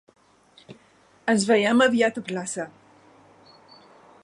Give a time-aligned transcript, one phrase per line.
[1.33, 2.67] Ens veiem aviat a plaça.